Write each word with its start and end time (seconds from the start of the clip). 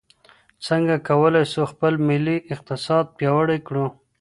څنګه 0.65 0.95
کولای 1.09 1.43
سو 1.53 1.61
خپل 1.71 1.93
ملي 2.07 2.37
اقتصاد 2.53 3.05
پیاوړی 3.17 3.59
کړو؟ 3.67 3.85